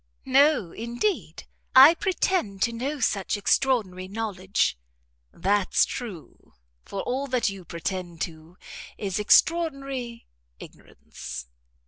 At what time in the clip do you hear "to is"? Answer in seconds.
8.21-9.19